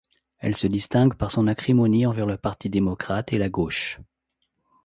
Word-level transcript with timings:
Elle 0.39 0.55
se 0.57 0.65
distingue 0.65 1.13
par 1.13 1.29
son 1.31 1.45
acrimonie 1.45 2.07
envers 2.07 2.25
le 2.25 2.35
Parti 2.35 2.71
démocrate 2.71 3.33
et 3.33 3.37
la 3.37 3.49
gauche. 3.49 3.99